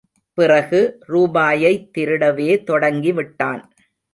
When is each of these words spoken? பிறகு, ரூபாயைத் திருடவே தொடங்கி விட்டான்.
பிறகு, 0.33 0.79
ரூபாயைத் 1.07 1.97
திருடவே 1.97 2.63
தொடங்கி 2.63 3.11
விட்டான். 3.11 3.73